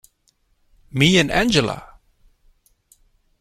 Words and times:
Me 0.89 1.17
and 1.19 1.29
Angela? 1.29 1.99